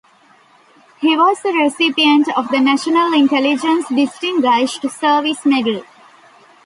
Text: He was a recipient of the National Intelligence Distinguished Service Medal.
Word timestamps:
He 0.99 1.15
was 1.15 1.45
a 1.45 1.53
recipient 1.53 2.35
of 2.35 2.49
the 2.49 2.59
National 2.59 3.13
Intelligence 3.13 3.87
Distinguished 3.87 4.89
Service 4.89 5.45
Medal. 5.45 5.83